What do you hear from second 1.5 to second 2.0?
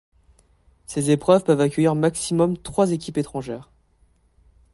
accueillir